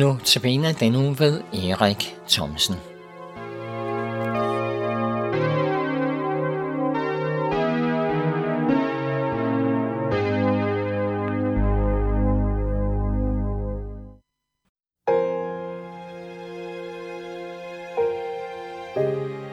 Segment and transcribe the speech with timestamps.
[0.00, 2.76] Nu tabiner den uge ved Erik Thomsen.
[18.94, 19.49] Tal,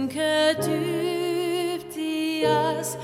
[0.00, 2.96] synke dybt i os,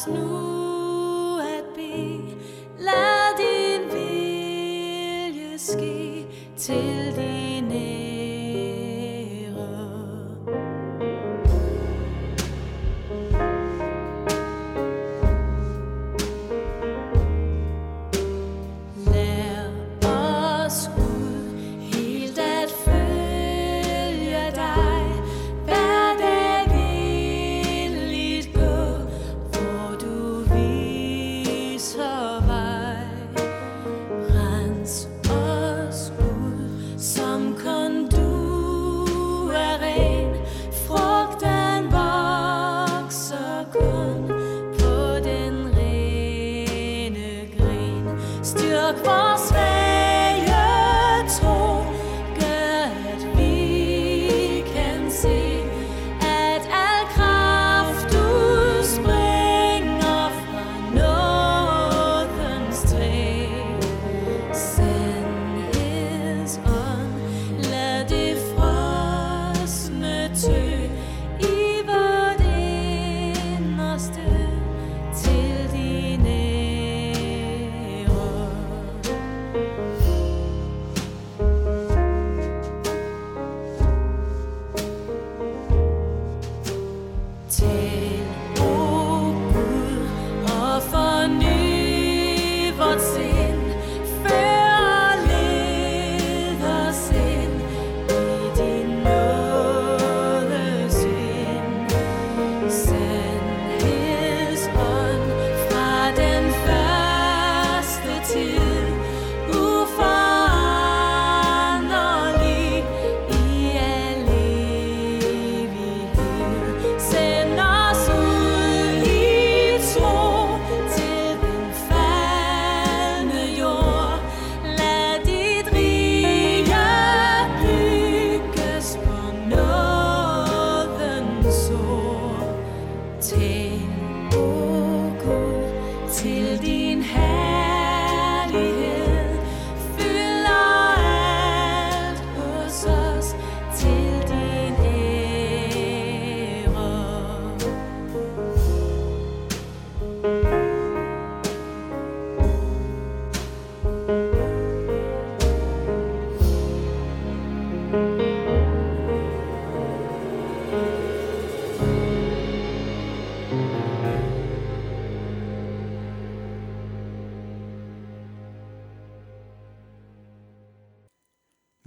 [0.00, 2.36] os nu at bede.
[2.78, 7.09] Lad din vilje ske til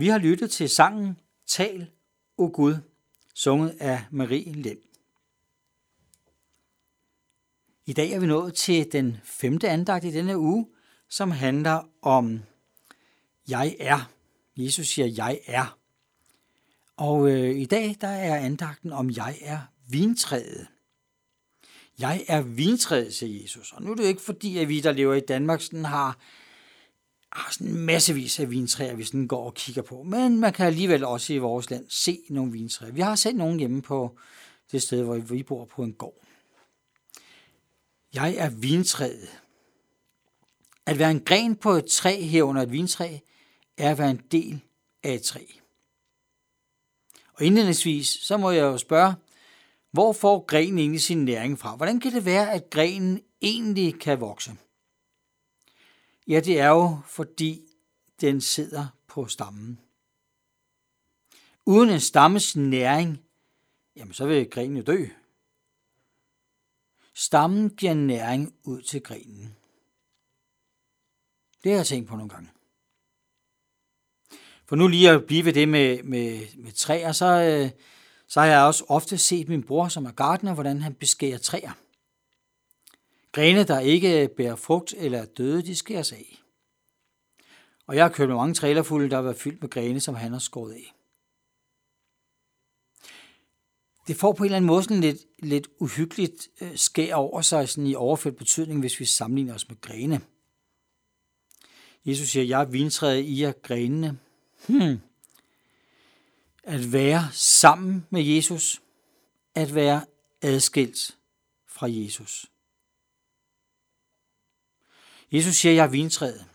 [0.03, 1.87] Vi har lyttet til sangen Tal,
[2.37, 2.75] o Gud,
[3.35, 4.79] sunget af Marie Lind.
[7.85, 10.67] I dag er vi nået til den femte andagt i denne uge,
[11.09, 12.39] som handler om
[13.47, 14.11] Jeg er.
[14.57, 15.77] Jesus siger, jeg er.
[16.97, 19.59] Og øh, i dag der er andagten om Jeg er
[19.89, 20.67] vintræet.
[21.99, 23.71] Jeg er vintræet, siger Jesus.
[23.71, 26.17] Og nu er det jo ikke fordi, at vi, der lever i Danmark, sådan har
[27.35, 30.03] Ah, sådan massevis af vintræer, vi sådan går og kigger på.
[30.03, 32.91] Men man kan alligevel også i vores land se nogle vintræer.
[32.91, 34.17] Vi har set nogle hjemme på
[34.71, 36.23] det sted, hvor vi bor på en gård.
[38.13, 39.29] Jeg er vintræet.
[40.85, 43.17] At være en gren på et træ herunder et vintræ,
[43.77, 44.61] er at være en del
[45.03, 45.45] af et træ.
[47.33, 49.13] Og indledningsvis, så må jeg jo spørge,
[49.91, 51.75] hvor får grenen egentlig sin næring fra?
[51.75, 54.51] Hvordan kan det være, at grenen egentlig kan vokse?
[56.27, 57.61] Ja, det er jo, fordi
[58.21, 59.79] den sidder på stammen.
[61.65, 63.23] Uden en stammes næring,
[63.95, 65.05] jamen så vil grenen jo dø.
[67.13, 69.55] Stammen giver næring ud til grenen.
[71.63, 72.49] Det har jeg tænkt på nogle gange.
[74.65, 77.71] For nu lige at blive ved det med, med, med træer, så, øh,
[78.27, 81.71] så har jeg også ofte set min bror, som er gartner, hvordan han beskærer træer.
[83.33, 86.41] Grene, der ikke bærer frugt eller er døde, de skæres af.
[87.87, 90.39] Og jeg har købt mange trailerfulde, der har været fyldt med grene, som han har
[90.39, 90.93] skåret af.
[94.07, 97.69] Det får på en eller anden måde sådan lidt, lidt uhyggeligt øh, skær over sig
[97.69, 100.21] sådan i overført betydning, hvis vi sammenligner os med grene.
[102.05, 104.19] Jesus siger, jeg er vintræet, I er grenene.
[104.67, 104.99] Hmm.
[106.63, 108.81] At være sammen med Jesus,
[109.55, 110.05] at være
[110.41, 111.17] adskilt
[111.67, 112.52] fra Jesus.
[115.33, 116.45] Jesus siger, jeg er vintræet.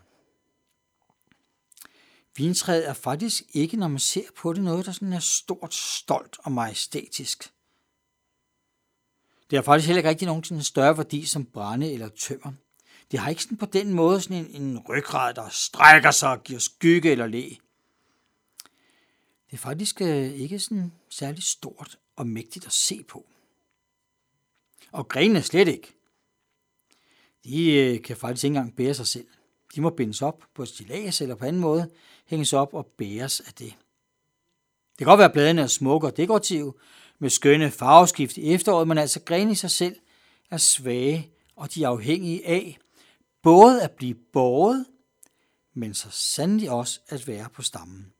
[2.36, 6.36] Vintræet er faktisk ikke, når man ser på det, noget, der sådan er stort, stolt
[6.38, 7.52] og majestætisk.
[9.50, 12.52] Det har faktisk heller ikke rigtig nogen sådan større værdi som brænde eller tømmer.
[13.10, 16.42] Det har ikke sådan på den måde sådan en, en ryggrad, der strækker sig og
[16.42, 17.48] giver skygge eller læ.
[19.46, 23.26] Det er faktisk øh, ikke sådan særlig stort og mægtigt at se på.
[24.92, 25.97] Og grenene slet ikke.
[27.44, 29.26] De øh, kan faktisk ikke engang bære sig selv.
[29.74, 31.90] De må bindes op på et stilas eller på anden måde,
[32.26, 33.74] hænges op og bæres af det.
[34.90, 36.74] Det kan godt være, at bladene er smukke og dekorative,
[37.18, 39.96] med skønne farveskift i efteråret, men altså grene i sig selv
[40.50, 42.78] er svage, og de er afhængige af
[43.42, 44.86] både at blive båret,
[45.74, 48.12] men så sandelig også at være på stammen.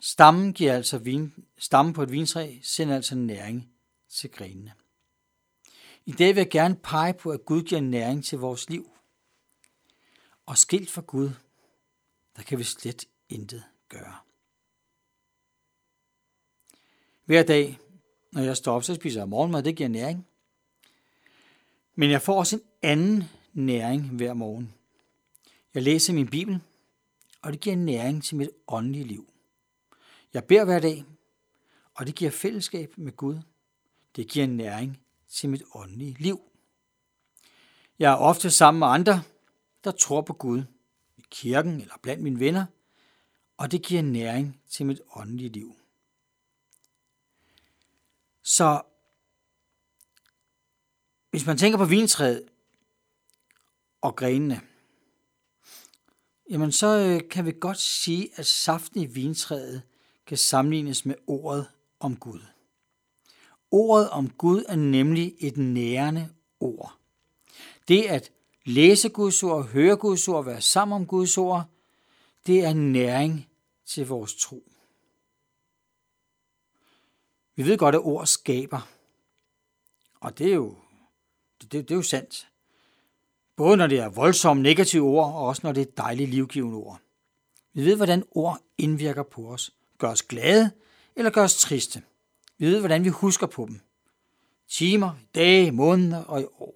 [0.00, 3.68] Stammen giver altså vin, stammen på et vintræ sender altså næring
[4.08, 4.72] til grenene.
[6.06, 8.90] I dag vil jeg gerne pege på, at Gud giver næring til vores liv.
[10.46, 11.30] Og skilt fra Gud,
[12.36, 14.16] der kan vi slet intet gøre.
[17.24, 17.78] Hver dag,
[18.32, 20.26] når jeg står op, så spiser jeg morgenmad, det giver næring.
[21.94, 24.74] Men jeg får også en anden næring hver morgen.
[25.74, 26.60] Jeg læser min Bibel,
[27.42, 29.32] og det giver næring til mit åndelige liv.
[30.34, 31.04] Jeg beder hver dag,
[31.94, 33.38] og det giver fællesskab med Gud.
[34.16, 35.01] Det giver næring
[35.32, 36.40] til mit åndelige liv.
[37.98, 39.22] Jeg er ofte sammen med andre,
[39.84, 40.62] der tror på Gud,
[41.16, 42.66] i kirken eller blandt mine venner,
[43.56, 45.76] og det giver næring til mit åndelige liv.
[48.42, 48.82] Så
[51.30, 52.48] hvis man tænker på vintræet
[54.00, 54.60] og grenene,
[56.50, 59.82] jamen så øh, kan vi godt sige, at saften i vintræet
[60.26, 61.66] kan sammenlignes med ordet
[62.00, 62.51] om Gud.
[63.72, 66.28] Ordet om Gud er nemlig et nærende
[66.60, 66.98] ord.
[67.88, 68.32] Det at
[68.64, 71.64] læse Guds ord, høre Guds ord, være sammen om Guds ord,
[72.46, 73.48] det er næring
[73.86, 74.62] til vores tro.
[77.56, 78.88] Vi ved godt, at ord skaber.
[80.20, 80.76] Og det er jo,
[81.62, 82.48] det, det, er jo sandt.
[83.56, 87.00] Både når det er voldsomme negative ord, og også når det er dejlige livgivende ord.
[87.72, 89.74] Vi ved, hvordan ord indvirker på os.
[89.98, 90.70] Gør os glade,
[91.16, 92.02] eller gør os triste.
[92.62, 93.80] Vi ved, hvordan vi husker på dem.
[94.68, 96.74] Timer, dage, måneder og i år.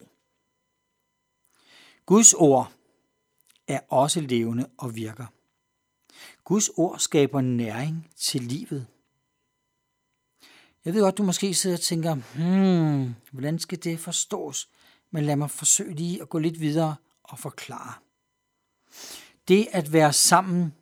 [2.06, 2.72] Guds ord
[3.68, 5.26] er også levende og virker.
[6.44, 8.86] Guds ord skaber næring til livet.
[10.84, 14.68] Jeg ved godt, du måske sidder og tænker, hmm, hvordan skal det forstås?
[15.10, 17.92] Men lad mig forsøge lige at gå lidt videre og forklare.
[19.48, 20.74] Det at være sammen,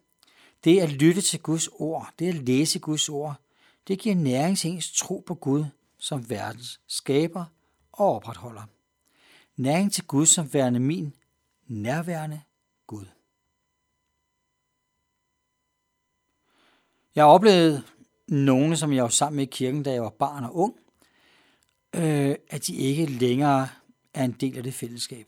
[0.65, 3.44] det at lytte til Guds ord, det at læse Guds ord,
[3.89, 5.65] det giver næring til ens tro på Gud
[5.99, 7.45] som verdens skaber
[7.93, 8.63] og opretholder.
[9.57, 11.15] Næring til Gud som værende min
[11.67, 12.41] nærværende
[12.87, 13.07] Gud.
[17.15, 17.83] Jeg har oplevet
[18.29, 20.75] nogle, som jeg var sammen med i kirken, da jeg var barn og ung,
[21.95, 23.69] øh, at de ikke længere
[24.15, 25.27] er en del af det fællesskab.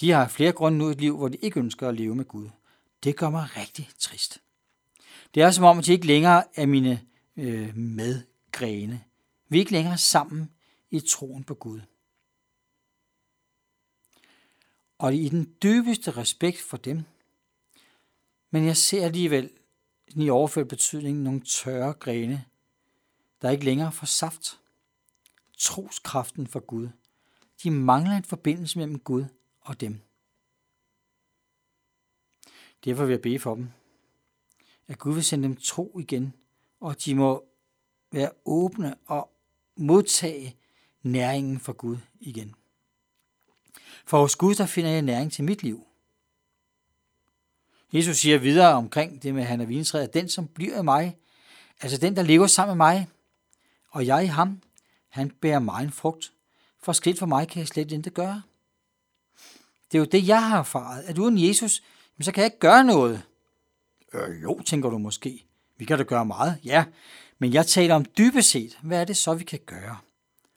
[0.00, 2.24] De har flere grunde nu i et liv, hvor de ikke ønsker at leve med
[2.24, 2.48] Gud.
[3.04, 4.38] Det gør mig rigtig trist.
[5.34, 7.00] Det er som om, at de ikke længere er mine
[7.36, 9.04] øh, medgrene.
[9.48, 10.50] Vi er ikke længere sammen
[10.90, 11.80] i troen på Gud.
[14.98, 17.02] Og i den dybeste respekt for dem.
[18.50, 19.50] Men jeg ser alligevel
[20.16, 22.44] i overført betydning nogle tørre grene,
[23.42, 24.60] der ikke længere får saft.
[25.58, 26.88] Troskraften for Gud.
[27.62, 29.24] De mangler en forbindelse mellem Gud
[29.60, 30.00] og dem.
[32.84, 33.70] Derfor vil jeg bede for dem.
[34.88, 36.34] at Gud vil sende dem tro igen,
[36.80, 37.44] og de må
[38.12, 39.30] være åbne og
[39.76, 40.56] modtage
[41.02, 42.54] næringen fra Gud igen.
[44.04, 45.86] For hos Gud, der finder jeg næring til mit liv.
[47.92, 51.18] Jesus siger videre omkring det med han er vintræet, at den, som bliver i mig,
[51.80, 53.08] altså den, der lever sammen med mig,
[53.88, 54.62] og jeg i ham,
[55.08, 56.32] han bærer mig en frugt,
[56.82, 58.42] for skridt for mig kan jeg slet ikke gøre.
[59.92, 61.82] Det er jo det, jeg har erfaret, at uden Jesus,
[62.20, 63.22] så kan jeg ikke gøre noget.
[64.12, 65.46] Øh, jo, tænker du måske.
[65.80, 66.84] Vi kan da gøre meget, ja.
[67.38, 69.98] Men jeg taler om dybest set, hvad er det så, vi kan gøre?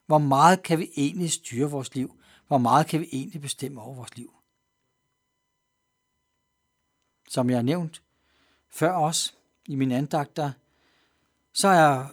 [0.05, 2.15] Hvor meget kan vi egentlig styre vores liv?
[2.47, 4.33] Hvor meget kan vi egentlig bestemme over vores liv?
[7.29, 8.01] Som jeg har nævnt
[8.69, 10.51] før os i mine andagter,
[11.53, 12.05] så er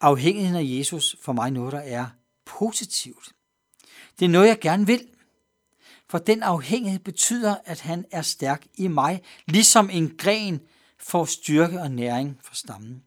[0.00, 2.06] afhængigheden af Jesus for mig noget, der er
[2.44, 3.34] positivt.
[4.18, 5.08] Det er noget, jeg gerne vil.
[6.08, 10.60] For den afhængighed betyder, at han er stærk i mig, ligesom en gren
[11.00, 13.04] får styrke og næring fra stammen.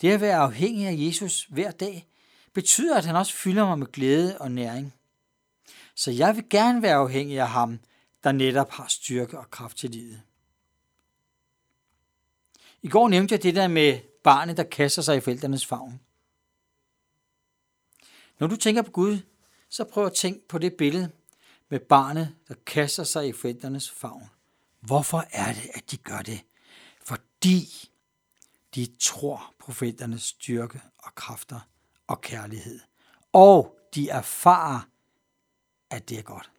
[0.00, 2.08] Det at være afhængig af Jesus hver dag,
[2.52, 4.94] betyder, at han også fylder mig med glæde og næring.
[5.94, 7.80] Så jeg vil gerne være afhængig af ham,
[8.24, 10.22] der netop har styrke og kraft til livet.
[12.82, 16.00] I går nævnte jeg det der med barnet, der kaster sig i forældrenes favn.
[18.38, 19.18] Når du tænker på Gud,
[19.68, 21.10] så prøv at tænke på det billede
[21.68, 24.30] med barnet, der kaster sig i forældrenes favn.
[24.80, 26.40] Hvorfor er det, at de gør det?
[27.02, 27.90] Fordi
[28.74, 29.72] de tror på
[30.18, 31.60] styrke og kræfter
[32.06, 32.80] og kærlighed.
[33.32, 34.80] Og de erfarer,
[35.90, 36.50] at det er godt.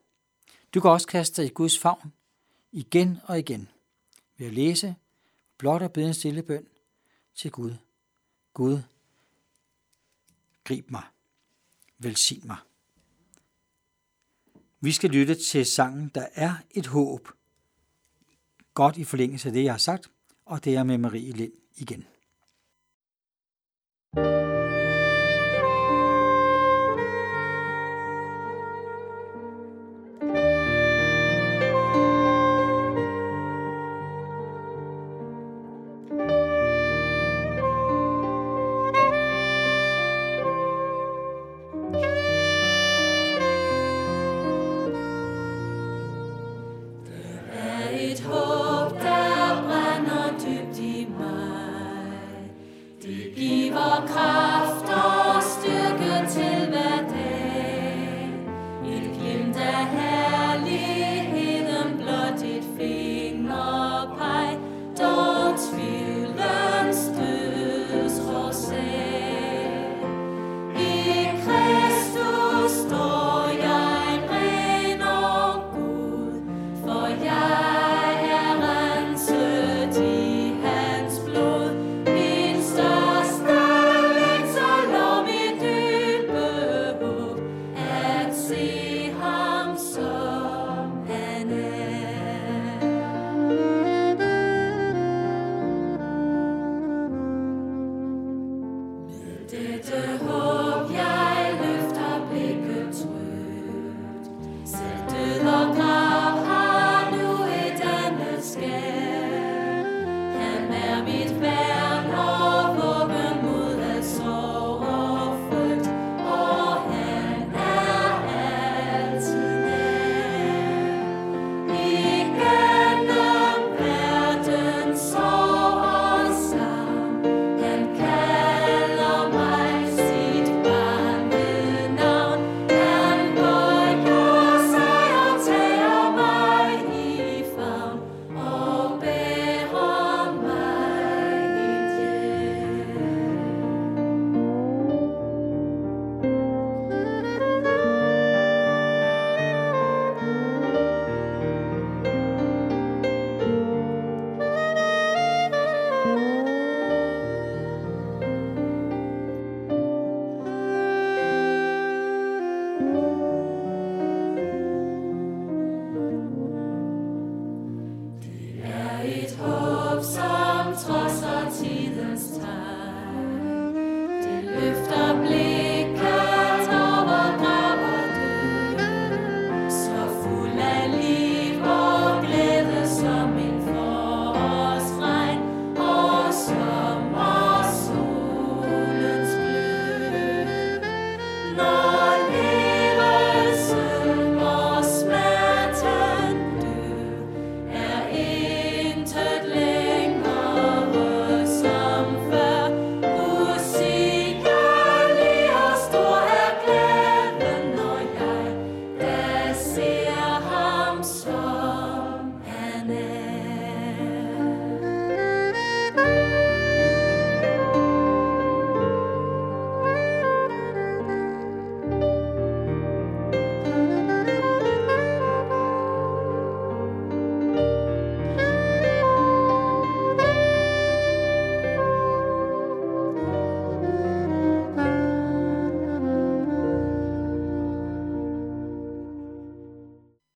[0.74, 2.14] Du kan også kaste dig i Guds favn
[2.72, 3.70] igen og igen
[4.38, 4.96] ved at læse,
[5.58, 6.68] blot og bede en stille bøn
[7.36, 7.76] til Gud.
[8.54, 8.82] Gud,
[10.64, 11.04] grib mig.
[11.98, 12.58] Velsign mig.
[14.80, 17.30] Vi skal lytte til sangen, der er et håb.
[18.74, 20.12] Godt i forlængelse af det, jeg har sagt,
[20.46, 22.06] og det er med Marie Lind igen.